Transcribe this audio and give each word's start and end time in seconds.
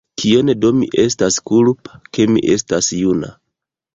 Kion 0.19 0.47
do 0.61 0.71
mi 0.77 0.87
estas 1.03 1.35
kulpa, 1.51 1.99
ke 2.17 2.27
mi 2.33 2.43
estas 2.57 2.91
juna? 3.05 3.29